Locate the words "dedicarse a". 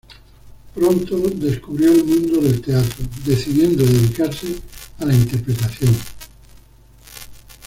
3.85-5.05